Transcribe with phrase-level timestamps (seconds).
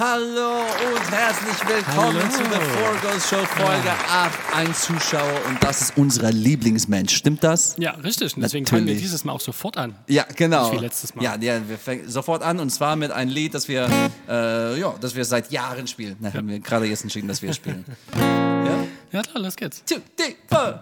[0.00, 0.62] Hallo
[0.94, 2.30] und herzlich willkommen Hallo.
[2.30, 4.32] zu der Four Girls Show Folge 8.
[4.54, 7.14] Ein Zuschauer und das ist unser Lieblingsmensch.
[7.14, 7.74] Stimmt das?
[7.78, 8.34] Ja, richtig.
[8.34, 9.94] Und deswegen fangen wir dieses Mal auch sofort an.
[10.08, 10.70] Ja, genau.
[10.70, 11.22] Nicht wie letztes Mal.
[11.22, 13.90] Ja, ja, wir fangen sofort an und zwar mit einem Lied, das wir,
[14.26, 16.16] äh, ja, das wir seit Jahren spielen.
[16.18, 17.84] Na, haben wir gerade jetzt entschieden, dass wir es spielen.
[18.16, 18.86] ja?
[19.12, 19.84] Ja, klar, los geht's.
[19.84, 20.80] Two, three, four.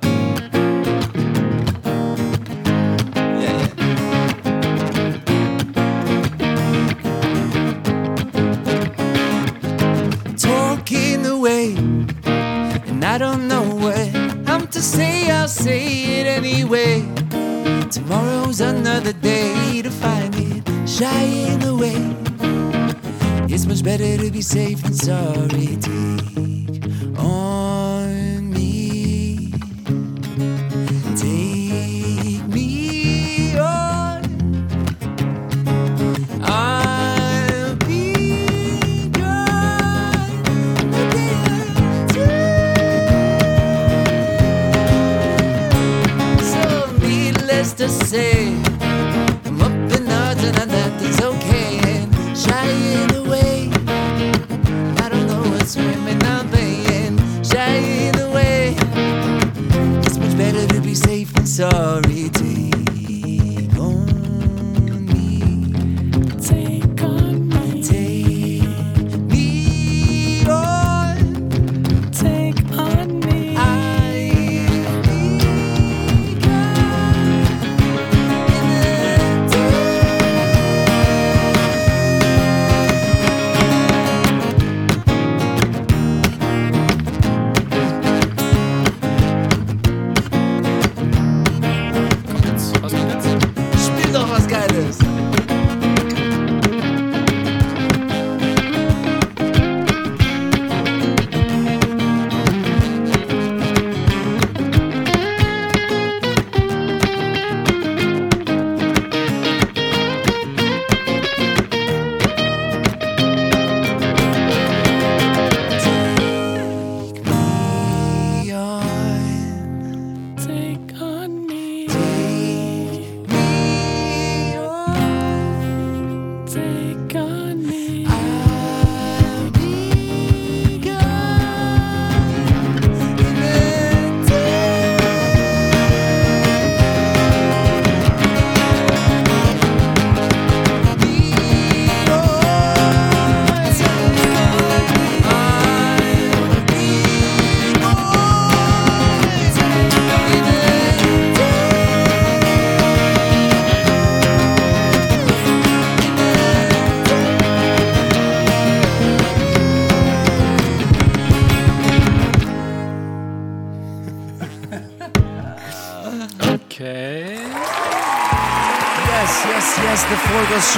[13.19, 14.15] I don't know what
[14.49, 15.29] I'm to say.
[15.29, 17.01] I'll say it anyway.
[17.91, 21.99] Tomorrow's another day to find it shying away.
[23.53, 25.79] It's much better to be safe than sorry.
[25.81, 26.48] Take
[47.69, 48.49] needless to say,
[49.45, 51.81] I'm up in odds and that is okay.
[51.85, 53.71] And shying away.
[55.03, 57.19] I don't know what's swimming I'm playing.
[57.43, 58.77] Shying away.
[60.05, 62.18] It's much better to be safe than sorry.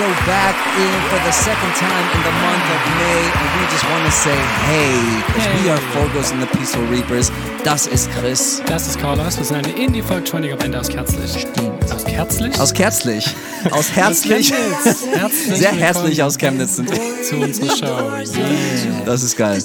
[0.00, 3.84] Show back in for the second time in the month of May, and we just
[3.90, 4.34] want to say
[4.64, 4.96] hey,
[5.26, 7.30] because we are Girls and the Peaceful Reapers.
[7.64, 9.36] Das ist Chris Das ist Carlos.
[9.36, 11.46] Wir sind eine Indie-Folk-Troniger Band aus Kerzlich.
[11.92, 12.58] Aus Kerzlich?
[12.58, 13.34] aus Kerzlich,
[13.72, 14.52] aus herzlich.
[15.12, 17.22] Herzlich sehr herzlich aus Chemnitz sind wir.
[17.22, 18.38] Zu unserer Show.
[18.38, 19.04] Yeah.
[19.04, 19.62] Das ist geil.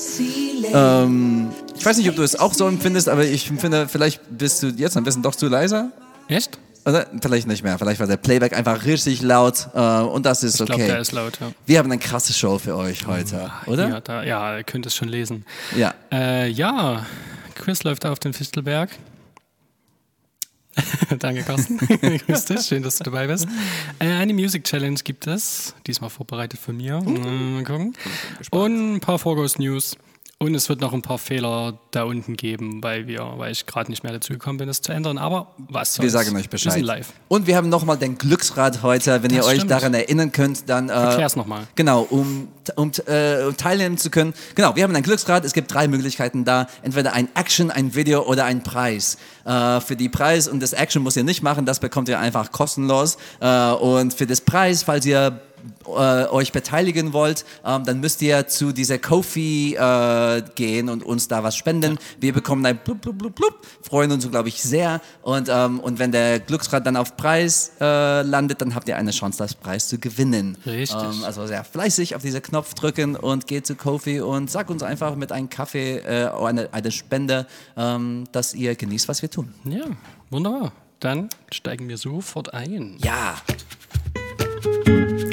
[0.73, 1.47] Ähm,
[1.77, 4.67] ich weiß nicht, ob du es auch so empfindest, aber ich finde, vielleicht bist du
[4.67, 5.91] jetzt ein bisschen doch zu leiser.
[6.27, 6.59] Echt?
[6.85, 7.79] Oder vielleicht nicht mehr.
[7.79, 10.91] Vielleicht war der Playback einfach richtig laut äh, und das ist Ich glaube, okay.
[10.91, 11.51] der ist laut, ja.
[11.65, 13.89] Wir haben eine krasse Show für euch heute, oder?
[13.89, 15.45] Ja, da, ja, ihr könnt es schon lesen.
[15.75, 15.95] Ja.
[16.11, 17.05] Äh, ja,
[17.55, 18.91] Quiz läuft auf den Fichtelberg.
[21.19, 21.77] Danke, Carsten.
[22.27, 23.47] Grüß dich, schön, dass du dabei bist.
[23.99, 27.01] Äh, eine Music Challenge gibt es, diesmal vorbereitet von mir.
[27.01, 27.95] Mal gucken.
[28.51, 29.97] Und ein paar Forgos News.
[30.37, 33.89] Und es wird noch ein paar Fehler da unten geben, weil wir, weil ich gerade
[33.89, 35.17] nicht mehr dazu gekommen bin, das zu ändern.
[35.17, 36.03] Aber was soll's?
[36.03, 36.73] Wir sagen euch Wir Bescheid.
[36.73, 37.13] sind live.
[37.29, 39.23] Und wir haben nochmal den Glücksrad heute.
[39.23, 39.71] Wenn ihr Das euch stimmt.
[39.71, 40.89] daran erinnern könnt, dann.
[40.89, 41.63] Äh, Erklär's noch mal.
[41.75, 44.33] Genau, um, um äh, teilnehmen zu können.
[44.55, 45.45] Genau, wir haben ein Glücksrad.
[45.45, 46.67] Es gibt drei Möglichkeiten da.
[46.83, 49.17] Entweder ein Action, ein Video oder ein Preis.
[49.45, 51.65] Äh, für die Preis und das Action muss ihr nicht machen.
[51.65, 53.17] Das bekommt ihr einfach kostenlos.
[53.39, 55.39] Äh, und für das Preis, falls ihr
[55.85, 61.27] äh, euch beteiligen wollt, ähm, dann müsst ihr zu dieser Kofi äh, gehen und uns
[61.27, 61.97] da was spenden.
[62.19, 65.01] Wir bekommen ein blub, blub, blub, blub, freuen uns, glaube ich, sehr.
[65.21, 69.11] Und, ähm, und wenn der Glücksrad dann auf Preis äh, landet, dann habt ihr eine
[69.11, 70.57] Chance, das Preis zu gewinnen.
[70.65, 71.01] Richtig.
[71.01, 74.83] Ähm, also sehr fleißig auf diesen Knopf drücken und geht zu Kofi und sagt uns
[74.83, 77.47] einfach mit einem Kaffee äh, oder eine, eine Spende,
[77.77, 79.53] ähm, dass ihr genießt, was wir tun.
[79.65, 79.85] Ja,
[80.29, 80.71] wunderbar.
[80.99, 82.97] Dann steigen wir sofort ein.
[82.99, 83.35] Ja.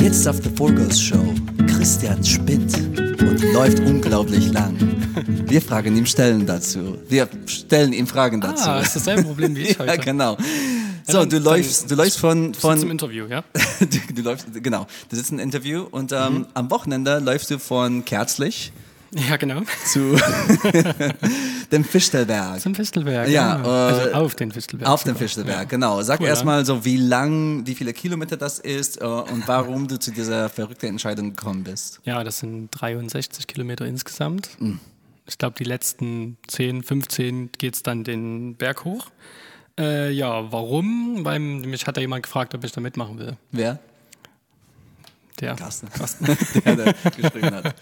[0.03, 1.23] Jetzt auf The Four Girls Show.
[1.67, 4.77] Christian spinnt und läuft unglaublich lang.
[5.47, 6.99] Wir fragen ihm Stellen dazu.
[7.09, 8.69] Wir stellen ihm Fragen dazu.
[8.69, 9.91] Ah, ist dasselbe Problem wie ich heute.
[9.91, 10.37] ja, genau.
[11.07, 13.43] So, dann- du läufst, du läufst von, Von zum von Interview, ja?
[13.81, 14.87] du, du läufst, genau.
[15.09, 16.47] Du sitzt im Interview und ähm, Mhm.
[16.55, 18.73] am Wochenende läufst du von Kerzlich
[19.29, 19.61] Ja, genau.
[19.85, 20.17] zu
[21.73, 22.61] dem Fichtelberg.
[22.61, 23.29] Zum Fistelberg.
[23.29, 24.91] Ja, also äh, auf den Fistelberg.
[24.91, 25.19] Auf dem sogar.
[25.19, 26.03] Fichtelberg, genau.
[26.03, 29.99] Sag Cool, erstmal so, wie lang, wie viele Kilometer das ist äh, und warum du
[29.99, 32.01] zu dieser verrückten Entscheidung gekommen bist.
[32.05, 34.49] Ja, das sind 63 Kilometer insgesamt.
[34.59, 34.81] Mhm.
[35.27, 39.09] Ich glaube, die letzten 10, 15 geht es dann den Berg hoch.
[39.79, 41.21] Äh, ja, warum?
[41.25, 43.37] Weil mich hat da jemand gefragt, ob ich da mitmachen will.
[43.51, 43.79] Wer?
[45.43, 45.57] Der.
[45.57, 45.89] Carsten.
[46.65, 47.75] der, der geschrieben hat.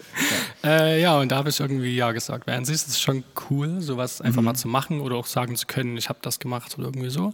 [0.63, 2.47] Äh, ja, und da habe ich irgendwie ja gesagt.
[2.47, 4.25] Weil an sich ist es schon cool, sowas Mhm.
[4.25, 7.09] einfach mal zu machen oder auch sagen zu können, ich habe das gemacht oder irgendwie
[7.09, 7.31] so.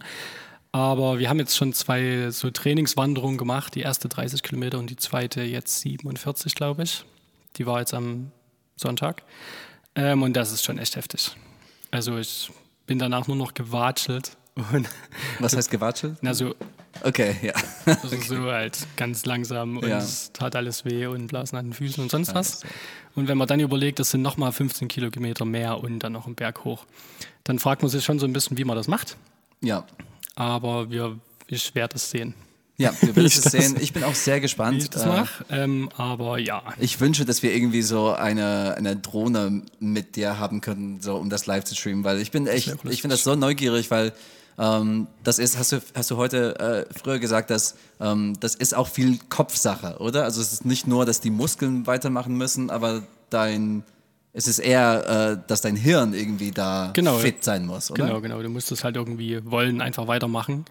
[0.70, 3.74] Aber wir haben jetzt schon zwei so Trainingswanderungen gemacht.
[3.74, 7.04] Die erste 30 Kilometer und die zweite jetzt 47, glaube ich.
[7.56, 8.30] Die war jetzt am
[8.76, 9.22] Sonntag.
[9.94, 11.34] Ähm, und das ist schon echt heftig.
[11.90, 12.52] Also ich
[12.86, 14.36] bin danach nur noch gewatschelt.
[14.72, 14.88] Und
[15.38, 16.18] Was heißt gewatschelt?
[16.20, 16.54] na, so,
[17.04, 17.52] Okay, ja.
[17.86, 19.98] also so halt ganz langsam und Ja.
[19.98, 22.62] es tat alles weh und Blasen an den Füßen und sonst was.
[23.14, 26.34] Und wenn man dann überlegt, das sind nochmal 15 Kilometer mehr und dann noch einen
[26.34, 26.84] Berg hoch,
[27.44, 29.16] dann fragt man sich schon so ein bisschen, wie man das macht.
[29.60, 29.84] Ja.
[30.36, 31.18] Aber wir,
[31.48, 32.34] ich werde es sehen,
[32.76, 33.76] Ja, wir werden es sehen.
[33.80, 34.82] Ich bin auch sehr gespannt.
[34.82, 35.44] ich das Äh, mache.
[35.50, 40.60] Ähm, aber ja, Ich wünsche, dass wir irgendwie so eine, eine Drohne mit dir haben
[40.60, 43.34] können, so um das live zu streamen, weil ich bin echt, ich bin das so
[43.34, 44.12] neugierig, weil
[44.58, 46.58] das ist, hast du, hast du heute
[46.90, 50.24] äh, früher gesagt, dass ähm, das ist auch viel Kopfsache, oder?
[50.24, 53.84] Also es ist nicht nur, dass die Muskeln weitermachen müssen, aber dein,
[54.32, 57.18] es ist eher, äh, dass dein Hirn irgendwie da Genau.
[57.18, 58.06] fit sein muss, oder?
[58.06, 58.42] Genau, genau.
[58.42, 60.64] Du musst es halt irgendwie wollen, einfach weitermachen.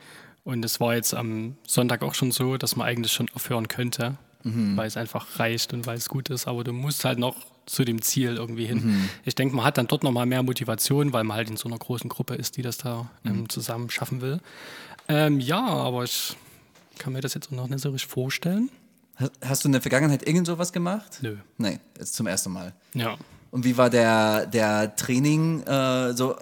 [0.44, 4.16] Und es war jetzt am Sonntag auch schon so, dass man eigentlich schon aufhören könnte,
[4.44, 6.48] weil es einfach reicht und weil es gut ist.
[6.48, 7.36] Aber du musst halt noch
[7.68, 9.08] zu dem Ziel irgendwie hin.
[9.26, 11.78] Ich denke, man hat dann dort nochmal mehr Motivation, weil man halt in so einer
[11.78, 14.40] großen Gruppe ist, die das da ähm, zusammen schaffen will.
[15.08, 16.36] Ähm, ja, aber ich
[16.98, 18.70] kann mir das jetzt auch noch nicht so richtig vorstellen.
[19.44, 21.20] Hast, du in der Vergangenheit irgend sowas gemacht?
[21.22, 21.36] Nö.
[21.58, 22.74] Nee, jetzt zum ersten Mal.
[22.94, 23.18] Ja.
[23.52, 25.62] Und wie war der, der Training?
[25.64, 26.36] Äh, so,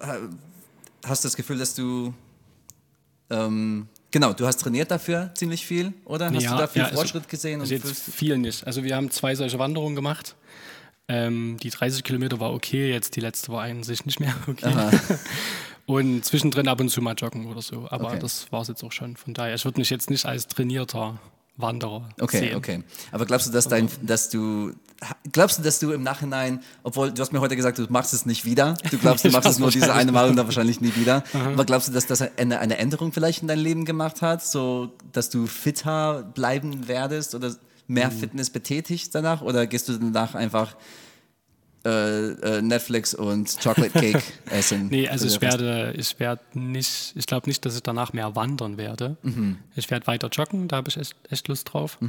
[1.05, 2.13] hast du das Gefühl, dass du
[3.29, 6.31] ähm, genau, du hast trainiert dafür ziemlich viel, oder?
[6.31, 7.61] Hast Ja, du da viel ja, also- Fortschritt gesehen?
[7.61, 8.65] Also jetzt fühlst- viel nicht.
[8.67, 10.35] Also wir haben zwei solche Wanderungen gemacht.
[11.07, 14.73] Ähm, die 30 Kilometer war okay, jetzt die letzte war sich nicht mehr okay.
[15.85, 17.87] und zwischendrin ab und zu mal joggen oder so.
[17.89, 18.19] Aber Okay.
[18.19, 19.15] das war es jetzt auch schon.
[19.15, 21.19] Von daher, ich würde mich jetzt nicht als trainierter
[21.57, 22.55] Wanderer Okay, sehen.
[22.57, 22.83] okay.
[23.13, 24.73] Aber glaubst du, dass dein, dass du,
[25.31, 28.25] glaubst du, dass du im Nachhinein, obwohl du hast mir heute gesagt, du machst es
[28.25, 28.73] nicht wieder.
[28.91, 31.23] Du glaubst, du machst es nur diese eine Mal und dann wahrscheinlich nie wieder.
[31.33, 34.91] Aber glaubst du, dass das eine, eine Änderung vielleicht in dein Leben gemacht hat, so,
[35.13, 37.55] dass du fitter bleiben werdest oder
[37.87, 38.19] mehr Mhm.
[38.19, 39.41] Fitness betätigst danach?
[39.41, 40.75] Oder gehst du danach einfach
[41.85, 44.87] äh, äh, Netflix und Chocolate Cake essen?
[44.87, 48.77] Nee, also ich werde, ich werde nicht, ich glaube nicht, dass ich danach mehr wandern
[48.77, 49.17] werde.
[49.21, 49.57] Mhm.
[49.75, 51.99] Ich werde weiter joggen, da habe ich echt, echt Lust drauf.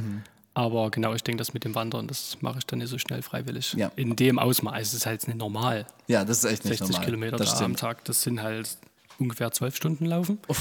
[0.55, 3.21] Aber genau, ich denke, das mit dem Wandern, das mache ich dann nicht so schnell
[3.21, 3.73] freiwillig.
[3.73, 3.91] Ja.
[3.95, 4.81] In dem Ausmaß.
[4.81, 5.85] Es ist halt nicht normal.
[6.07, 7.05] Ja, das ist echt nicht 60 normal.
[7.05, 7.75] Kilometer das da am.
[7.75, 8.67] Tag, das sind halt
[9.19, 10.39] ungefähr zwölf Stunden laufen.
[10.47, 10.57] Das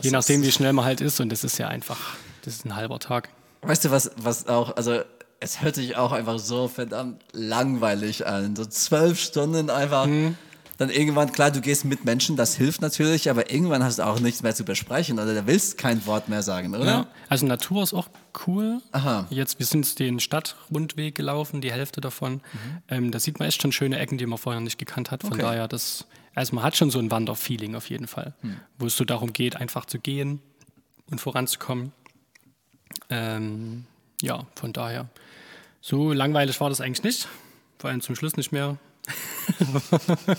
[0.00, 1.20] Je ist- nachdem, wie schnell man halt ist.
[1.20, 1.98] Und das ist ja einfach,
[2.46, 3.28] das ist ein halber Tag.
[3.62, 5.00] Weißt du, was, was auch, also
[5.40, 8.54] es hört sich auch einfach so verdammt langweilig an.
[8.56, 10.06] So zwölf Stunden einfach.
[10.06, 10.36] Mhm.
[10.78, 14.18] Dann irgendwann, klar, du gehst mit Menschen, das hilft natürlich, aber irgendwann hast du auch
[14.18, 16.84] nichts mehr zu besprechen oder du willst kein Wort mehr sagen, oder?
[16.84, 17.06] Ja.
[17.28, 18.08] Also Natur ist auch
[18.46, 18.80] cool.
[18.90, 19.26] Aha.
[19.30, 22.40] Jetzt, wir sind den Stadtrundweg gelaufen, die Hälfte davon.
[22.88, 25.20] Ähm, da sieht man echt schon schöne Ecken, die man vorher nicht gekannt hat.
[25.22, 25.34] Von Mhm.
[25.34, 25.42] Okay.
[25.42, 28.56] daher, das, also man hat schon so ein Wanderfeeling auf jeden Fall, Hm.
[28.78, 30.40] wo es so darum geht, einfach zu gehen
[31.10, 31.92] und voranzukommen.
[33.12, 33.84] Ähm,
[34.22, 35.08] ja, von daher.
[35.80, 37.28] So langweilig war das eigentlich nicht.
[37.78, 38.78] Vor allem zum Schluss nicht mehr.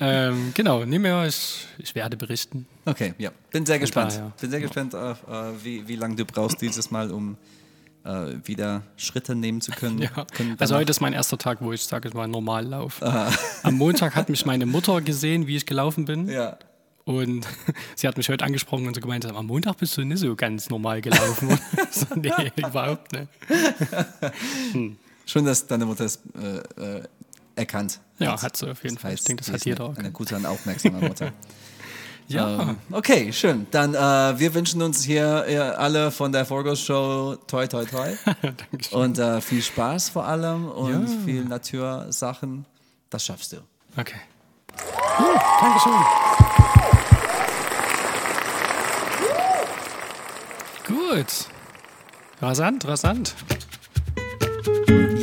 [0.00, 2.66] ähm, genau, nee mehr, ich, ich werde berichten.
[2.84, 3.30] Okay, ja.
[3.52, 4.12] Bin sehr gespannt.
[4.12, 4.32] daher.
[4.40, 7.36] Bin sehr gespannt, auf, äh, wie, wie lange du brauchst dieses Mal, um
[8.04, 9.98] äh, wieder Schritte nehmen zu können.
[10.02, 13.32] Ja, können also heute ist mein erster Tag, wo ich sage, es mal normal laufe.
[13.62, 16.28] Am Montag hat mich meine Mutter gesehen, wie ich gelaufen bin.
[16.28, 16.58] ja.
[17.04, 17.46] Und
[17.96, 20.70] sie hat mich heute angesprochen und so gemeint, am Montag bist du nicht so ganz
[20.70, 21.58] normal gelaufen.
[21.90, 23.28] So, nee, überhaupt nicht.
[25.26, 27.02] Schon, dass deine Mutter es äh, äh,
[27.54, 29.12] erkannt Ja, hat sie auf jeden Das Fall.
[29.12, 29.88] Ich heißt, denke, das hat jeder.
[29.90, 31.32] Eine, eine gute und aufmerksame Mutter.
[32.28, 33.66] Ja, Ähm, okay, schön.
[33.72, 38.08] Dann äh, wir wünschen uns hier äh, alle von der Forgo Show toi toi toi
[38.70, 38.98] Dankeschön.
[38.98, 41.18] und äh, viel Spaß vor allem und Ja.
[41.26, 42.64] viel Natursachen.
[43.10, 43.56] Das schaffst du.
[43.98, 44.16] Okay.
[45.18, 46.71] Gut, Dankeschön.
[50.92, 51.46] Gut.
[52.42, 53.34] Rasant, rasant.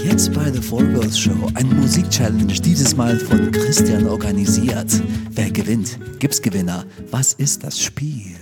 [0.03, 4.91] Jetzt bei The Four Girls Show ein Musikchallenge, dieses Mal von Christian organisiert.
[5.29, 5.99] Wer gewinnt?
[6.19, 6.87] Gibt's Gewinner?
[7.11, 8.35] Was ist das Spiel?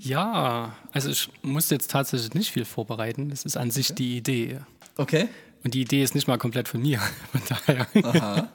[0.00, 3.30] Ja, also ich musste jetzt tatsächlich nicht viel vorbereiten.
[3.30, 4.58] Das ist an sich die Idee.
[4.98, 5.28] Okay.
[5.64, 7.00] Und die Idee ist nicht mal komplett von mir.
[7.32, 8.50] Von daher.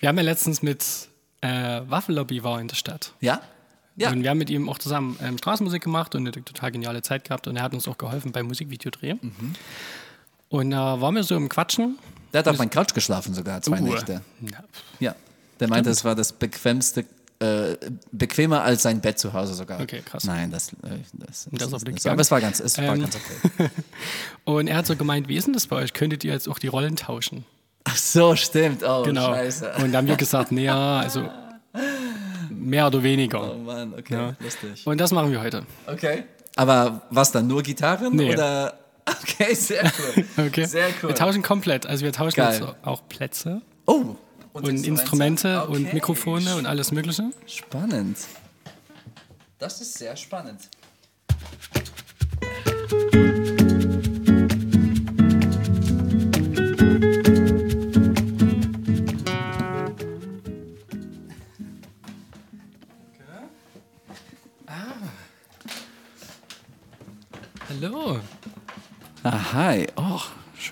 [0.00, 0.86] Wir haben ja letztens mit
[1.42, 3.12] äh, Waffellobby war in der Stadt.
[3.20, 3.42] Ja?
[3.96, 4.10] Ja.
[4.10, 7.24] Und wir haben mit ihm auch zusammen ähm, Straßenmusik gemacht und eine total geniale Zeit
[7.24, 7.46] gehabt.
[7.46, 9.14] Und er hat uns auch geholfen beim Musikvideodreh.
[9.14, 9.52] Mhm.
[10.48, 11.98] Und da äh, waren wir so im Quatschen.
[12.32, 14.22] Der hat auf meinem Couch geschlafen sogar, zwei Uh, Nächte.
[14.40, 14.64] Ja.
[15.00, 15.14] Ja.
[15.60, 17.04] Der meinte, es war das bequemste,
[17.38, 17.76] äh,
[18.10, 19.80] bequemer als sein Bett zu Hause sogar.
[19.80, 20.24] Okay, krass.
[20.24, 22.08] Nein, das, äh, das, Das ist auf den so.
[22.10, 23.00] Aber es war ganz, es war Ähm.
[23.02, 23.68] ganz okay.
[24.44, 25.92] Und er hat so gemeint, wie ist denn das bei euch?
[25.92, 27.44] Könntet ihr jetzt auch die Rollen tauschen?
[27.84, 28.82] Ach so, stimmt.
[28.84, 29.26] Oh, Genau.
[29.34, 29.72] scheiße.
[29.82, 31.28] Und da haben wir gesagt, nee, ja, also
[32.50, 33.52] mehr oder weniger.
[33.54, 34.34] Oh Mann, okay, Ja.
[34.40, 34.86] lustig.
[34.86, 35.64] Und das machen wir heute.
[35.86, 36.24] Okay.
[36.56, 38.14] Aber was dann, nur Gitarren?
[38.14, 38.32] Nee.
[38.32, 38.78] Oder?
[39.04, 40.46] Okay, sehr cool.
[40.46, 40.64] Okay.
[40.64, 41.08] Sehr cool.
[41.08, 41.86] Wir tauschen komplett.
[41.86, 42.60] Also wir tauschen Geil.
[42.60, 44.14] jetzt auch Plätze Oh.
[44.52, 45.72] und Instrumente Okay.
[45.72, 47.30] und Mikrofone und alles Mögliche.
[47.46, 48.18] Spannend.
[49.58, 50.60] Das ist sehr spannend.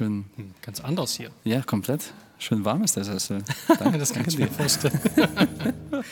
[0.01, 0.25] Schön.
[0.37, 1.31] Hm, Ganz anders hier.
[1.45, 2.13] Ja, komplett.
[2.39, 3.45] Schön warm ist der Sessel.
[3.79, 4.99] Danke, Das kann ich mir vorstellen.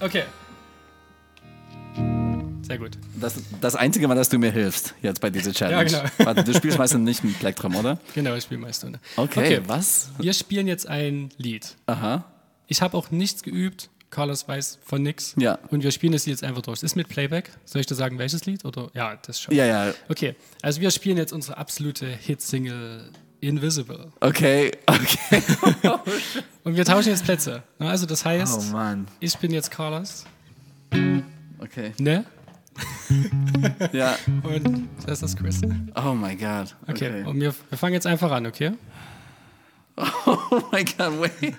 [0.00, 0.24] okay.
[2.62, 2.98] Sehr gut.
[3.18, 5.90] Das, das einzige Mal, dass du mir hilfst, jetzt bei dieser Challenge.
[5.90, 6.12] Ja, genau.
[6.18, 7.98] Warte, du spielst meistens nicht mit Plektrum, oder?
[8.14, 9.00] Genau, ich spiele meist ohne.
[9.16, 10.10] Okay, was?
[10.18, 11.76] Wir spielen jetzt ein Lied.
[11.86, 12.24] Aha.
[12.66, 13.88] Ich habe auch nichts geübt.
[14.10, 15.34] Carlos weiß von nix.
[15.38, 15.58] Ja.
[15.70, 16.82] Und wir spielen das Lied jetzt einfach durch.
[16.82, 17.50] Ist mit Playback.
[17.64, 18.64] Soll ich dir sagen, welches Lied?
[18.64, 18.90] Oder?
[18.94, 19.54] Ja, das schon.
[19.54, 19.94] Ja, ja.
[20.08, 23.10] Okay, also wir spielen jetzt unsere absolute Hitsingle
[23.40, 24.10] Invisible.
[24.20, 25.42] Okay, okay.
[26.64, 27.62] Und wir tauschen jetzt Plätze.
[27.78, 30.24] Also das heißt, Oh ich bin jetzt Carlos,
[31.60, 31.92] Okay.
[31.98, 32.24] ne?
[33.92, 34.16] Ja.
[34.42, 35.60] Und das ist Chris.
[35.94, 36.74] Oh mein Gott.
[36.88, 37.22] Okay, Okay.
[37.24, 38.72] und wir, wir fangen jetzt einfach an, okay?
[40.26, 41.56] Oh mein Gott, wait.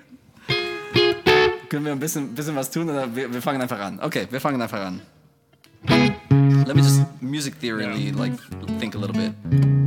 [1.69, 3.99] Können wir ein bisschen, bisschen was tun oder wir, wir fangen einfach an?
[4.01, 5.01] Okay, wir fangen einfach an.
[6.65, 8.33] Let me just music theory like
[8.79, 9.78] think a little bit.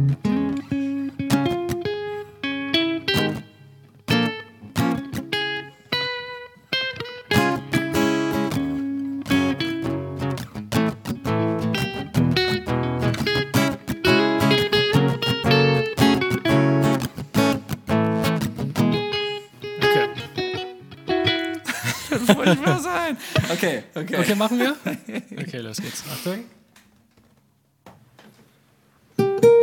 [23.62, 24.16] Okay, okay.
[24.16, 24.74] okay machen wir?
[25.40, 26.02] Okay, los geht's.
[26.12, 26.46] Achtung.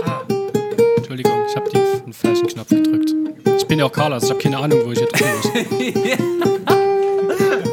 [0.05, 0.21] Ah,
[0.95, 3.13] Entschuldigung, ich habe den falschen Knopf gedrückt.
[3.57, 6.29] Ich bin ja auch Carlos, ich habe keine Ahnung, wo ich hier drücken muss.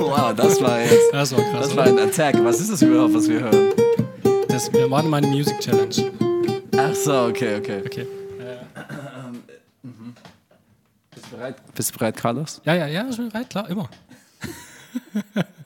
[0.00, 1.12] Wow, das war jetzt.
[1.12, 1.68] Das war krass.
[1.68, 2.42] Das war ein Attack.
[2.42, 3.72] Was ist das überhaupt, was wir hören?
[4.48, 6.10] Das, wir machen mal eine Music Challenge.
[6.76, 7.82] Ach so, okay, okay.
[7.84, 8.06] Okay.
[11.10, 11.56] Bist du bereit?
[11.74, 12.60] Bist du bereit, Carlos?
[12.64, 13.88] Ja, ja, ja, ich bin bereit, klar, immer.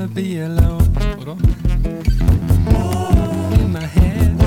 [0.00, 0.80] wanna be alone.
[1.20, 1.36] oder?
[3.60, 4.39] in my head.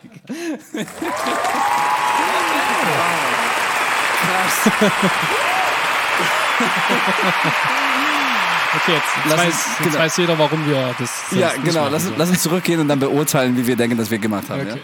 [8.72, 9.98] Okay, jetzt, jetzt, lass weiß, uns, jetzt genau.
[9.98, 11.24] weiß jeder, warum wir das.
[11.32, 11.88] Ja, genau.
[11.88, 14.60] Lass, lass, uns zurückgehen und dann beurteilen, wie wir denken, dass wir gemacht haben.
[14.60, 14.70] Okay.
[14.70, 14.76] Ja?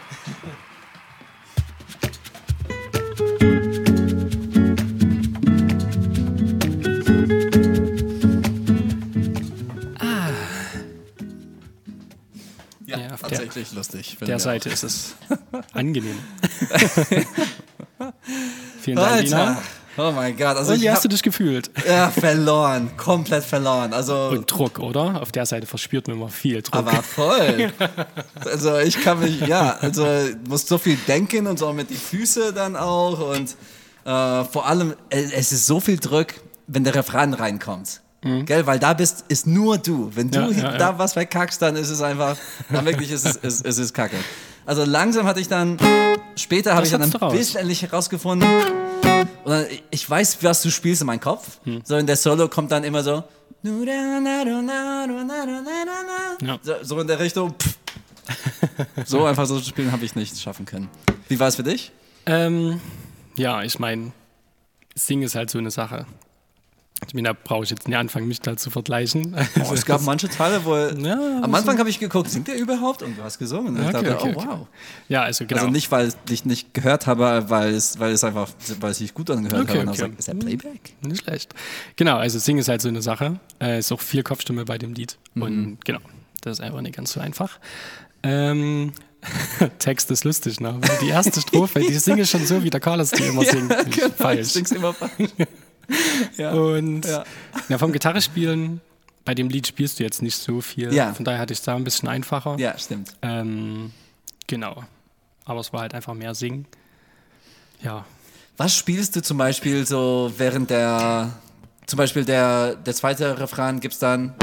[13.56, 14.16] Tatsächlich lustig.
[14.26, 15.14] Der Seite ist es
[15.72, 16.18] angenehm.
[18.80, 19.22] Vielen Dank, Alter.
[19.24, 19.62] Dina.
[19.98, 20.58] Oh mein Gott.
[20.58, 21.70] Also Und wie hast du dich gefühlt?
[21.88, 22.90] ja, verloren.
[22.98, 23.94] Komplett verloren.
[23.94, 25.22] Also, Und Druck, oder?
[25.22, 26.74] Auf der Seite verspürt man immer viel Druck.
[26.74, 27.72] aber voll.
[28.44, 30.06] Also ich kann mich, ja, also
[30.46, 33.56] muss so viel denken und so mit die Füße dann auch und
[34.04, 36.34] äh, vor allem, es ist so viel Druck,
[36.66, 38.02] wenn der Refrain reinkommt.
[38.44, 40.10] Gell, weil da bist, ist nur du.
[40.14, 40.58] Wenn du Mhm.
[40.58, 42.36] Ja, ja, da was verkackst, dann ist es einfach,
[42.70, 44.16] dann wirklich ist es, ist, ist es kacke.
[44.64, 45.78] Also langsam hatte ich dann,
[46.36, 47.32] später habe ich dann ein hat's raus.
[47.32, 48.48] bisschen endlich herausgefunden,
[49.44, 51.60] und dann, ich weiß, was du spielst in meinem Kopf.
[51.64, 51.80] Hm.
[51.84, 53.22] So in der Solo kommt dann immer so,
[56.42, 56.58] Ja.
[56.62, 57.54] so, so in der Richtung.
[57.58, 57.78] Pff.
[59.06, 60.88] So einfach so zu spielen habe ich nicht schaffen können.
[61.28, 61.92] Wie war es für dich?
[62.26, 62.80] Ähm,
[63.36, 64.10] ja, ich meine,
[64.96, 66.06] Singen ist halt so eine Sache.
[67.06, 69.36] Ich meine, da brauche ich jetzt nicht anfangen, mich da zu vergleichen.
[69.68, 70.74] Oh, es gab manche Teile, wo
[71.06, 73.02] Ja, am Anfang habe ich geguckt, singt er überhaupt?
[73.02, 73.76] Und du hast gesungen.
[73.76, 74.48] Und ich Okay, dachte, okay, oh okay.
[74.48, 74.66] wow.
[75.08, 75.60] Ja, also genau.
[75.60, 78.48] Also nicht, weil ich nicht gehört habe, weil es, weil es einfach,
[78.80, 79.80] weil es sich gut angehört Okay, habe.
[79.80, 80.04] Und okay.
[80.04, 80.14] okay.
[80.18, 80.94] ist er Playback?
[81.02, 81.54] Nicht schlecht.
[81.96, 83.40] Genau, also Singen ist halt so eine Sache.
[83.60, 85.18] Äh, ist auch viel Kopfstimme bei dem Lied.
[85.34, 85.42] Mhm.
[85.42, 86.00] Und genau,
[86.40, 87.58] das ist einfach nicht ganz so einfach.
[88.22, 88.92] Ähm,
[89.78, 90.80] Text ist lustig, ne?
[91.02, 93.74] Die erste Strophe, die singe schon so, wie der Carlos die immer singt.
[93.88, 94.40] Ich genau, falsch.
[94.40, 95.30] ich sing's immer falsch.
[96.36, 96.52] ja.
[96.52, 97.24] Und Ja.
[97.68, 97.78] ja.
[97.78, 98.80] vom Gitarre spielen,
[99.24, 100.92] bei dem Lied spielst du jetzt nicht so viel.
[100.94, 101.12] Ja.
[101.14, 102.56] Von daher hatte ich es da ein bisschen einfacher.
[102.58, 103.12] ja, stimmt.
[103.22, 103.92] Ähm,
[104.46, 104.84] genau.
[105.44, 106.66] Aber es war halt einfach mehr Singen.
[107.82, 108.04] Ja.
[108.56, 111.30] Was spielst du zum Beispiel so während der,
[111.86, 114.34] zum Beispiel der, der zweite Refrain gibt's dann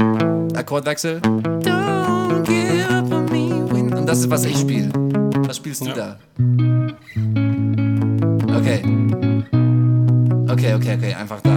[0.54, 1.18] Akkordwechsel.
[1.20, 4.90] Don't give up on me when- Und das ist, was ich spiele.
[5.46, 5.94] Was spielst du Ja.
[5.94, 6.18] da?
[8.56, 8.82] Okay.
[10.54, 11.50] Okay, okay, okay, einfach da.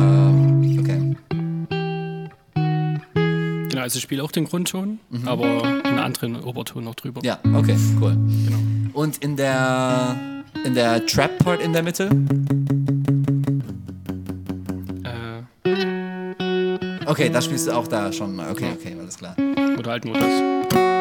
[0.80, 1.16] Okay.
[3.70, 7.22] Genau, also ich spiele auch den Grundton, aber einen anderen Oberton noch drüber.
[7.22, 7.26] Mhm.
[7.28, 8.14] Ja, okay, cool.
[8.16, 8.58] Genau.
[8.94, 10.16] Und in der,
[10.66, 12.10] in der Trap-Part in der Mitte?
[15.04, 15.44] Äh,
[17.06, 18.40] Okay, das spielst du auch da schon.
[18.40, 19.36] Okay, okay, alles klar.
[19.78, 20.97] oder halt nur das.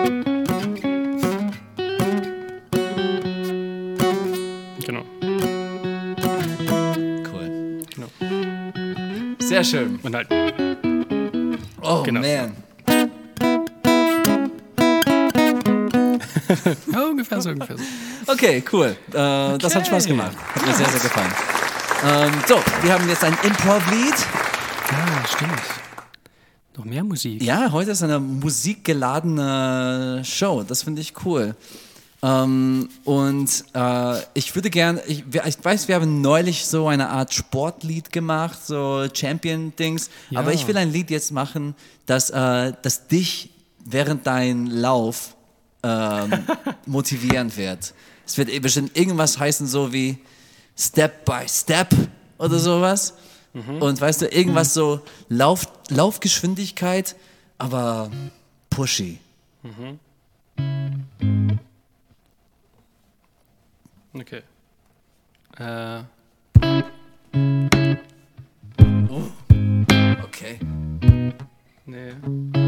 [9.56, 9.98] Sehr schön.
[10.02, 10.28] Und halt,
[11.80, 12.20] Oh, Genau.
[12.20, 12.28] man.
[16.92, 17.84] ja, ungefähr so, ungefähr so.
[18.30, 18.88] Okay, cool.
[19.08, 19.86] Äh, Das hat Okay.
[19.86, 20.36] Spaß gemacht.
[20.56, 21.32] Hat mir sehr, sehr gefallen.
[22.04, 24.14] Ähm, so, wir haben jetzt ein Improv-Lied.
[24.92, 25.62] Ja, stimmt.
[26.76, 27.42] Noch mehr Musik.
[27.42, 30.64] Ja, heute ist eine musikgeladene Show.
[30.68, 31.56] Das finde ich cool.
[32.22, 37.34] Ähm, und äh, ich würde gern, ich, ich weiß, wir haben neulich so eine Art
[37.34, 40.10] Sportlied gemacht, so Champion-Dings.
[40.30, 40.40] Ja.
[40.40, 41.74] Aber ich will ein Lied jetzt machen,
[42.06, 43.50] das, äh, das dich
[43.84, 45.34] während dein Lauf
[45.82, 46.32] ähm,
[46.86, 47.94] motivieren wird.
[48.26, 50.18] Es wird eh bestimmt irgendwas heißen, so wie
[50.76, 51.94] Step by Step
[52.38, 53.14] oder sowas.
[53.80, 55.00] Und weißt du, irgendwas so
[55.30, 57.16] Lauf, Laufgeschwindigkeit,
[57.56, 58.10] aber
[58.68, 59.18] pushy.
[64.20, 64.42] Okay.
[65.58, 66.02] Äh,
[70.22, 70.58] Okay.
[71.86, 72.65] nee.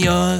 [0.00, 0.39] Señor.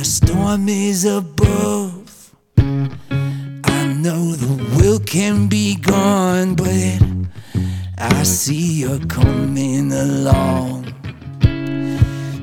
[0.00, 2.34] the storm is above.
[2.56, 6.98] I know the will can be gone, but
[7.98, 10.94] I see you're coming along.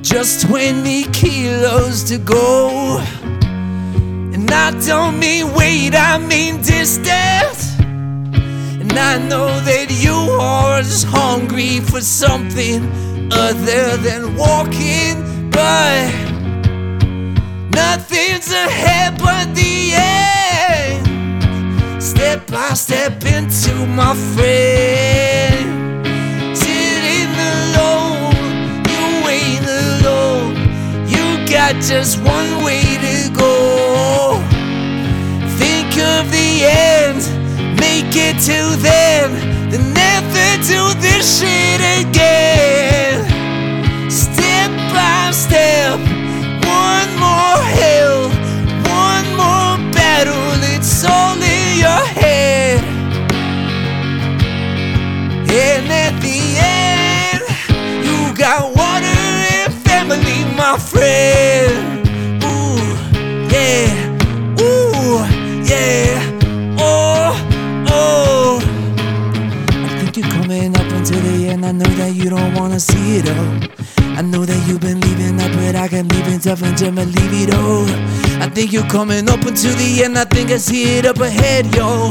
[0.04, 3.00] Just 20 kilos to go.
[4.36, 7.76] And I don't mean weight, I mean distance.
[7.80, 12.84] And I know that you are just hungry for something
[13.32, 16.37] other than walking, but
[17.78, 21.04] nothing's ahead but the end.
[22.02, 25.66] Step by step into my friend.
[26.64, 28.34] Sitting alone,
[28.94, 29.06] you
[29.38, 30.54] ain't alone.
[31.14, 33.54] You got just one way to go.
[35.62, 36.52] Think of the
[36.96, 37.22] end,
[37.86, 39.28] make it to then,
[39.72, 42.77] then never do this shit again.
[60.80, 62.06] Friend.
[62.44, 62.78] Ooh,
[63.52, 65.26] yeah, ooh,
[65.66, 67.34] yeah, oh,
[67.90, 68.60] oh.
[69.70, 71.66] I think you're coming up until the end.
[71.66, 73.78] I know that you don't wanna see it all.
[74.18, 76.92] I know that you've been leaving up, but I can leave it tough and just
[76.92, 77.86] leave it all.
[78.42, 80.18] I think you're coming up until the end.
[80.18, 82.10] I think I see it up ahead, yo.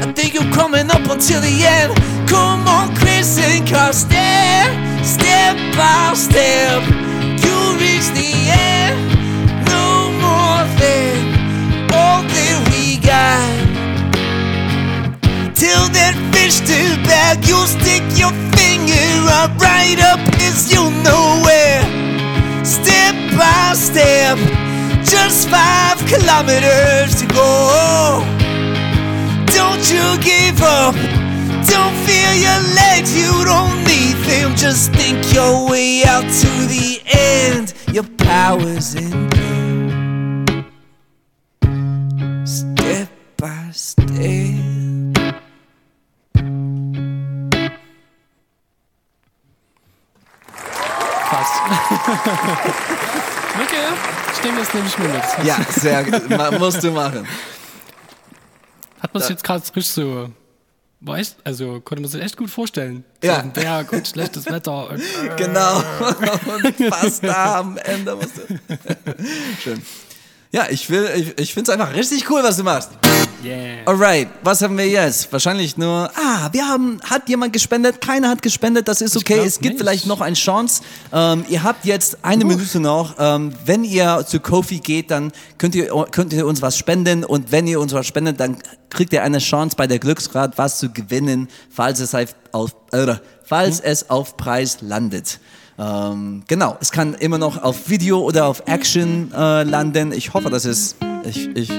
[0.00, 1.96] I think you're coming up until the end.
[2.28, 4.70] Come on, Chris and Carl, step,
[5.04, 6.82] step by step.
[7.42, 7.58] You
[20.00, 21.82] up as you know where.
[22.64, 24.38] Step by step,
[25.04, 28.22] just five kilometers to go.
[29.46, 30.94] Don't you give up,
[31.72, 34.54] don't feel your legs, you don't need them.
[34.56, 37.72] Just think your way out to the end.
[37.92, 40.64] Your power's in there.
[42.44, 44.57] Step by step.
[53.62, 53.86] Okay,
[54.32, 55.22] ich denke, das nehme ich mir mit.
[55.44, 56.58] Ja, sehr gut.
[56.58, 57.26] Musst du machen.
[59.00, 60.30] Hat man sich jetzt gerade richtig so.
[61.14, 63.04] Echt, also konnte man sich echt gut vorstellen.
[63.22, 63.42] Ja.
[63.42, 64.90] So Berg und schlechtes Wetter.
[64.90, 65.76] Und, äh, Genau.
[65.78, 68.58] Und fast da am Ende musst du.
[69.62, 69.80] Schön.
[70.50, 72.90] Ja, ich will, ich, ich finde es einfach richtig cool, was du machst.
[73.44, 73.82] Yeah.
[73.86, 75.32] Alright, was haben wir jetzt?
[75.32, 78.00] Wahrscheinlich nur, ah, wir haben, hat jemand gespendet?
[78.00, 79.38] Keiner hat gespendet, das ist okay.
[79.38, 79.78] Es gibt nicht.
[79.78, 80.82] vielleicht noch eine Chance.
[81.12, 83.14] Ähm, ihr habt jetzt eine Minute noch.
[83.18, 87.52] Ähm, wenn ihr zu Kofi geht, dann könnt ihr, könnt ihr uns was spenden und
[87.52, 88.58] wenn ihr uns was spendet, dann
[88.90, 92.14] kriegt ihr eine Chance bei der Glücksrad was zu gewinnen, falls es
[92.52, 95.40] auf, äh, falls es auf Preis landet.
[95.78, 100.12] Ähm, genau, es kann immer noch auf Video oder auf Action äh, landen.
[100.12, 100.96] Ich hoffe, dass es.
[101.28, 101.70] Ich, ich,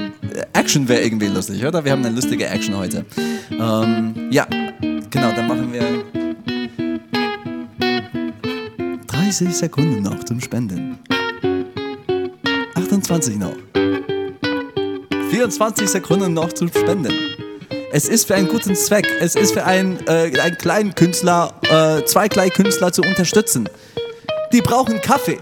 [0.53, 1.83] Action wäre irgendwie lustig, oder?
[1.83, 3.03] Wir haben eine lustige Action heute.
[3.49, 4.45] Ähm, ja,
[5.09, 6.05] genau, dann machen wir
[9.07, 10.99] 30 Sekunden noch zum Spenden.
[12.75, 13.55] 28 noch.
[15.31, 17.13] 24 Sekunden noch zum Spenden.
[17.91, 19.07] Es ist für einen guten Zweck.
[19.19, 23.67] Es ist für einen, äh, einen kleinen Künstler, äh, zwei kleine Künstler zu unterstützen.
[24.53, 25.39] Die brauchen Kaffee.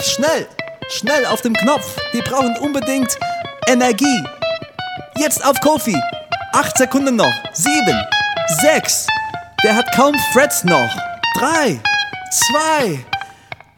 [0.00, 0.46] Schnell,
[0.88, 1.98] schnell auf dem Knopf.
[2.14, 3.18] Die brauchen unbedingt
[3.66, 4.24] Energie.
[5.16, 5.96] Jetzt auf Kofi.
[6.52, 7.32] Acht Sekunden noch.
[7.52, 7.98] Sieben,
[8.60, 9.06] sechs.
[9.64, 10.90] Der hat kaum Frets noch.
[11.38, 11.80] Drei,
[12.30, 13.04] zwei,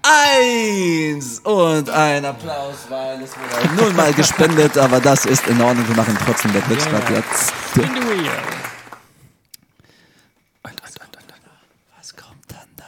[0.02, 1.38] eins.
[1.40, 5.86] Und ein Applaus, weil es wurde nullmal gespendet, aber das ist in Ordnung.
[5.86, 7.10] Wir machen trotzdem der Yeah.
[7.10, 7.52] jetzt.
[7.76, 7.84] Und,
[10.72, 11.14] und, und.
[11.98, 12.84] Was kommt dann da?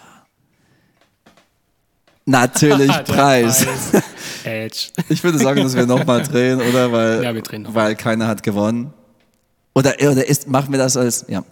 [2.24, 3.64] Natürlich Preis.
[3.64, 4.02] Preis.
[4.46, 4.88] Edge.
[5.08, 6.90] Ich würde sagen, dass wir nochmal drehen, oder?
[6.92, 7.84] Weil, Ja, wir drehen noch mal.
[7.86, 8.92] weil keiner hat gewonnen.
[9.74, 11.40] Oder, oder ist, machen wir das als, ja.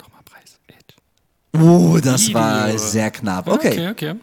[0.00, 0.58] Nochmal Preis.
[0.68, 0.94] Edge.
[1.64, 2.34] Oh, das Video.
[2.40, 3.48] war sehr knapp.
[3.48, 4.14] Okay, Okay, okay.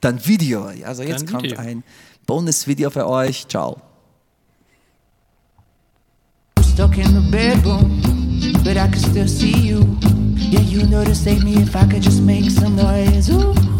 [0.00, 0.64] dann Video.
[0.84, 1.58] Also jetzt Dann kommt Video.
[1.58, 1.84] ein
[2.26, 3.46] Bonus-Video für euch.
[3.48, 3.80] Ciao.
[6.74, 8.00] stuck in the bedroom,
[8.64, 9.80] but I can still see you.
[10.36, 13.30] Yeah, you know to save me if I could just make some noise.
[13.30, 13.71] Ooh.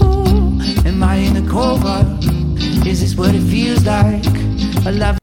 [0.86, 2.18] Am I in a coma?
[2.86, 4.26] Is this what it feels like?
[4.86, 5.18] A love.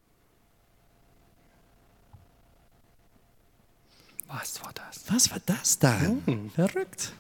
[4.28, 5.04] Was war das?
[5.10, 6.00] Was war das da?
[6.26, 6.50] Hm.
[6.52, 7.14] Verrückt.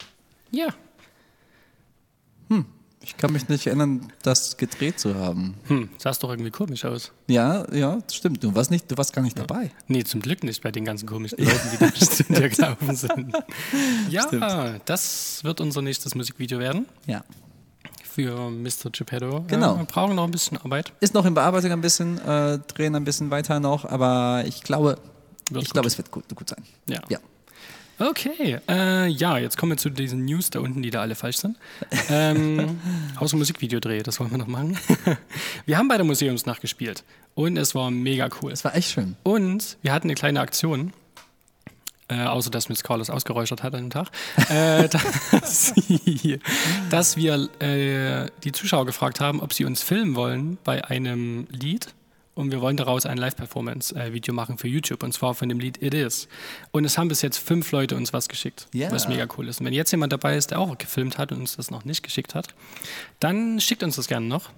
[0.51, 0.69] Ja.
[3.09, 5.55] Ich kann mich nicht erinnern, das gedreht zu haben.
[5.67, 7.11] Hm, sah doch irgendwie komisch aus.
[7.27, 8.43] Ja, ja, das stimmt.
[8.43, 9.71] Du warst, nicht, du warst gar nicht dabei.
[9.87, 13.33] Nee, zum Glück nicht bei den ganzen komischen Leuten, die da im Studio gelaufen sind.
[14.09, 17.23] Ja, das wird unser nächstes Musikvideo werden Ja.
[18.19, 18.89] Für Mr.
[18.91, 19.45] Geppetto.
[19.47, 19.77] Genau.
[19.77, 20.91] Wir brauchen noch ein bisschen Arbeit.
[20.99, 24.97] Ist noch in Bearbeitung ein bisschen, äh, drehen ein bisschen weiter noch, aber ich glaube,
[25.49, 26.63] Wird ich glaube, es wird gut, gut sein.
[26.87, 26.99] Ja.
[27.07, 27.19] Ja.
[27.97, 31.37] Okay, äh, ja, jetzt kommen wir zu diesen News da unten, die da alle falsch
[31.37, 31.57] sind.
[32.09, 32.79] Ähm,
[33.17, 34.77] außer Musikvideodreh, das wollen wir noch machen.
[35.65, 37.03] wir haben bei der Museumsnacht gespielt
[37.35, 38.51] und es war mega cool.
[38.51, 39.15] Es war echt schön.
[39.23, 40.93] Und wir hatten eine kleine Aktion,
[42.09, 44.09] äh, außer dass Miss Carlos ausgeräuchert hat an dem Tag,
[44.49, 44.87] äh,
[45.31, 45.73] dass,
[46.89, 51.93] dass wir äh, die Zuschauer gefragt haben, ob sie uns filmen wollen bei einem Lied.
[52.35, 55.93] Und wir wollen daraus ein Live-Performance-Video machen für YouTube, und zwar von dem Lied It
[55.93, 56.29] Is.
[56.71, 58.89] Und es haben bis jetzt fünf Leute uns was geschickt, Ja.
[58.91, 59.59] was mega cool ist.
[59.59, 62.01] Und wenn jetzt jemand dabei ist, der auch gefilmt hat und uns das noch nicht
[62.01, 62.53] geschickt hat,
[63.19, 64.51] dann schickt uns das gerne noch.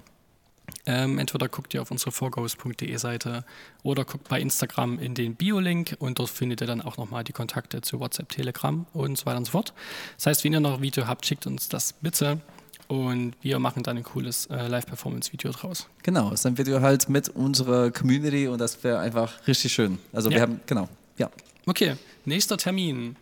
[0.86, 3.46] Ähm, entweder guckt ihr auf unsere forgoes.de Seite
[3.84, 7.34] oder guckt bei Instagram in den Bio-Link und dort findet ihr dann auch nochmal die
[7.34, 9.74] Kontakte zu WhatsApp, Telegram und so weiter und so fort.
[10.18, 12.42] Das heißt, wenn ihr noch ein Video habt, schickt uns das bitte
[12.88, 15.88] und wir machen dann ein cooles äh, Live-Performance-Video draus.
[16.04, 19.98] Genau, ist ein Video halt mit unserer Community und das wäre einfach richtig schön.
[20.12, 20.44] Also wir Ja.
[20.44, 21.30] haben, genau, ja.
[21.66, 23.16] Okay, nächster Termin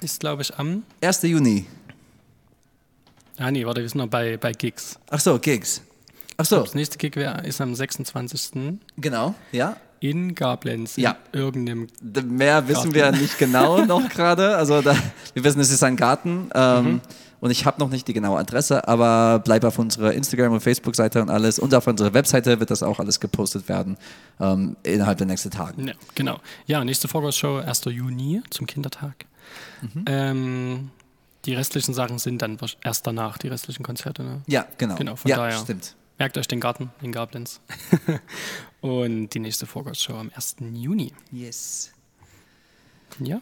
[0.00, 0.82] ist, glaube ich, am.
[1.02, 1.22] 1.
[1.22, 1.66] Juni.
[3.36, 4.98] Ah, nee, warte, wir sind noch bei, bei Gigs.
[5.10, 5.82] Ach so, Gigs.
[6.36, 8.78] Ach so, Das nächste Gig wär, ist am 26.
[8.96, 9.76] genau, ja.
[10.00, 10.96] in Gablenz.
[10.96, 11.16] Ja.
[11.32, 11.86] In irgendeinem.
[12.26, 14.56] Mehr wissen wir nicht genau noch gerade.
[14.56, 14.96] Also da,
[15.34, 17.00] wir wissen, es ist ein Garten ähm,
[17.40, 21.22] und ich habe noch nicht die genaue Adresse, aber bleib auf unserer Instagram- und Facebook-Seite
[21.22, 23.96] und alles und auf unserer Webseite wird das auch alles gepostet werden
[24.40, 25.82] ähm, innerhalb der nächsten Tage.
[25.82, 26.40] Ja, genau.
[26.66, 27.84] Ja, nächste Vorgausshow 1.
[27.86, 29.26] Juni zum Kindertag.
[30.06, 30.90] Ähm,
[31.44, 34.22] die restlichen Sachen sind dann erst danach, die restlichen Konzerte.
[34.22, 34.42] Ne?
[34.46, 34.94] Ja, genau.
[34.96, 35.58] Genau, von ja, daher.
[35.58, 35.94] stimmt.
[36.18, 37.60] Merkt euch den Garten in Gablenz.
[38.80, 40.56] Und die nächste Vorgausshow am 1.
[40.72, 41.12] Juni.
[41.32, 41.90] Yes.
[43.18, 43.40] Ja.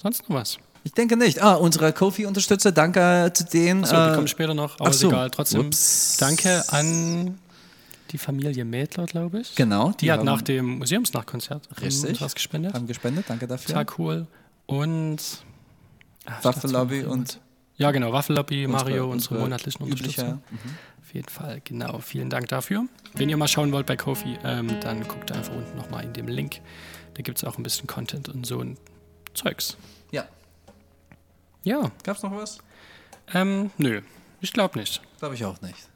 [0.00, 0.58] Sonst noch was?
[0.84, 1.42] Ich denke nicht.
[1.42, 3.84] Ah, unsere Kofi-Unterstützer, danke zu denen.
[3.84, 5.08] Achso, die äh, kommen später noch, aber ach ist so.
[5.08, 5.30] egal.
[5.30, 6.16] Trotzdem Ups.
[6.18, 7.38] danke an
[8.12, 9.54] die Familie Mädler, glaube ich.
[9.56, 12.20] Genau, Die, die hat nach dem Museumsnachtkonzert Richtig.
[12.20, 12.74] was gespendet.
[12.74, 13.74] haben gespendet, danke dafür.
[13.74, 14.26] Total cool.
[14.66, 15.18] Und
[16.28, 17.40] Ah, Waffellobby und
[17.76, 20.38] Ja, genau, Waffellobby, Mario, unsere, unsere monatlichen Unterstützer.
[20.95, 21.98] Auf jeden Fall, genau.
[21.98, 22.86] Vielen Dank dafür.
[23.14, 26.28] Wenn ihr mal schauen wollt bei Kofi, ähm, dann guckt einfach unten nochmal in dem
[26.28, 26.60] Link.
[27.14, 28.76] Da gibt es auch ein bisschen Content und so ein
[29.34, 29.76] Zeugs.
[30.12, 30.26] Ja.
[31.64, 32.58] Ja, Gab's noch was?
[33.34, 34.02] ähm, nö,
[34.40, 35.00] ich glaube nicht.
[35.18, 35.88] Glaube ich auch nicht.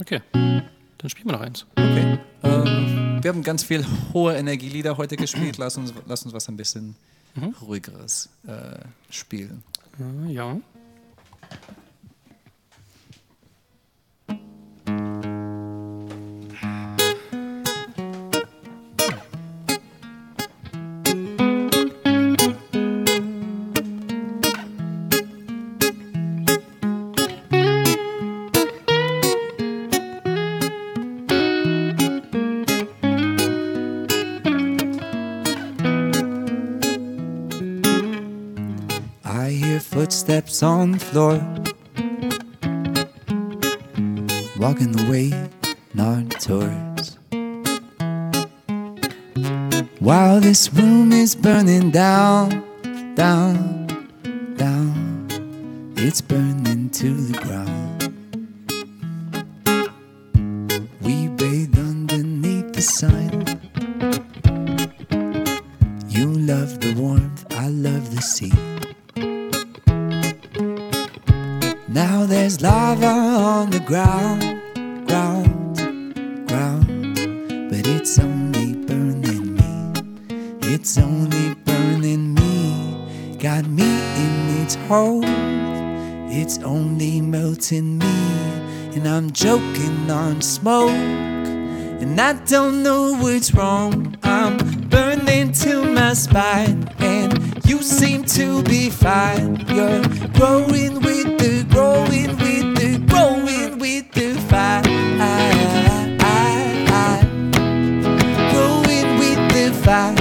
[0.00, 1.64] Okay, dann spielen wir noch eins.
[1.76, 2.18] Okay.
[2.42, 5.56] Ähm, wir haben ganz viel hohe Energielieder heute gespielt.
[5.56, 6.96] Lass uns, lass uns was ein bisschen
[7.62, 8.78] ruhigeres äh,
[9.10, 9.62] spielen.
[10.28, 10.56] Äh, ja.
[40.64, 41.36] On the floor.
[44.58, 45.28] Walking the way,
[45.92, 47.18] not towards.
[50.00, 52.64] While this room is burning down,
[53.14, 53.86] down,
[54.56, 55.28] down,
[55.96, 57.93] it's burning to the ground.
[88.94, 90.90] And I'm choking on smoke.
[90.90, 94.16] And I don't know what's wrong.
[94.22, 94.56] I'm
[94.88, 96.88] burning to my spine.
[97.00, 99.56] And you seem to be fine.
[99.68, 100.02] You're
[100.34, 104.82] growing with the, growing with the, growing with the fire.
[108.52, 110.14] Growing with the fire.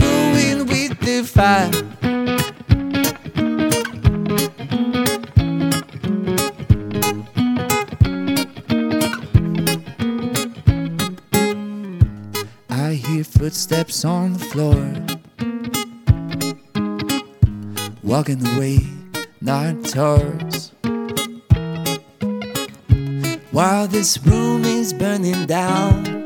[0.00, 1.81] Growing with the fire.
[13.92, 14.80] Footsteps on the floor.
[18.02, 18.78] Walking away,
[19.40, 20.72] not towards.
[23.50, 26.21] While this room is burning down,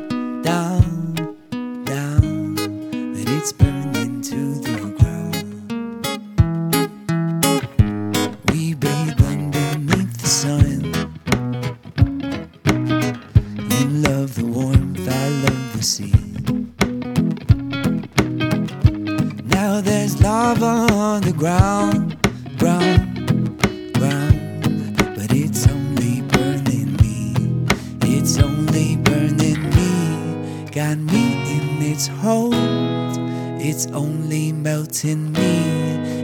[34.66, 35.58] melting me,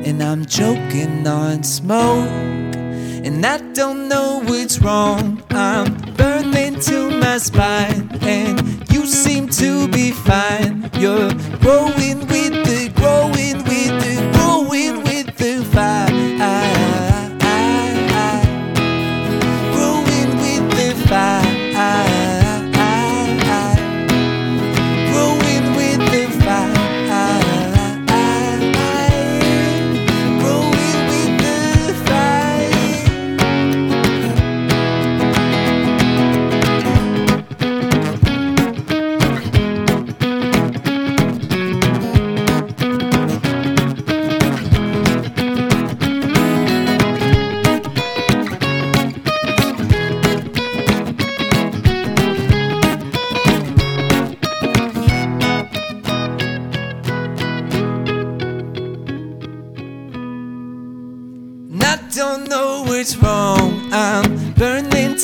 [0.05, 2.29] and I'm choking on smoke.
[3.27, 5.41] And I don't know what's wrong.
[5.51, 8.57] I'm burning to my spine, and
[8.93, 10.91] you seem to be fine.
[10.99, 12.62] You're growing with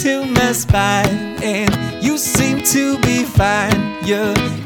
[0.02, 3.96] to my spine, and you seem to be fine.
[4.04, 4.57] You're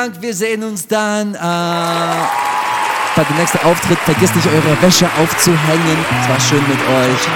[0.00, 0.22] Dank.
[0.22, 1.38] Wir sehen uns dann äh,
[3.16, 3.98] bei dem nächsten Auftritt.
[3.98, 5.98] Vergesst nicht, eure Wäsche aufzuhängen.
[6.22, 7.28] Es war schön mit euch.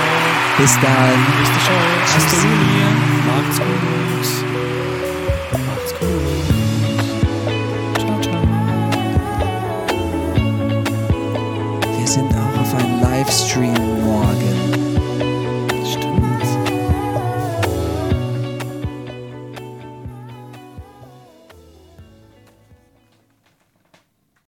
[0.56, 1.26] Bis dann.
[2.06, 2.32] Tschüss.
[3.26, 3.68] Macht's gut.
[5.52, 6.10] Macht's gut.
[11.98, 14.53] Wir sind auch auf einem Livestream morgen.